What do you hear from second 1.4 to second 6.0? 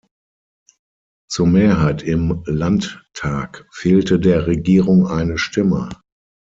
Mehrheit im Landtag fehlte der Regierung eine Stimme.